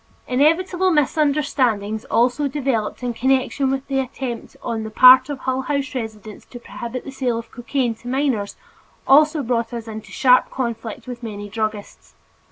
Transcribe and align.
Inevitable 0.27 0.89
misunderstanding 0.89 2.01
also 2.09 2.47
developed 2.47 3.03
in 3.03 3.13
connection 3.13 3.69
with 3.69 3.85
the 3.85 3.99
attempt 3.99 4.57
on 4.63 4.81
the 4.81 4.89
part 4.89 5.29
of 5.29 5.37
Hull 5.41 5.61
House 5.61 5.93
residents 5.93 6.43
to 6.45 6.59
prohibit 6.59 7.03
the 7.03 7.11
sale 7.11 7.37
of 7.37 7.51
cocaine 7.51 7.93
to 7.93 8.07
minors, 8.07 8.55
which 9.05 9.33
brought 9.45 9.73
us 9.73 9.87
into 9.87 10.11
sharp 10.11 10.49
conflict 10.49 11.05
with 11.05 11.21
many 11.21 11.49
druggists. 11.49 12.15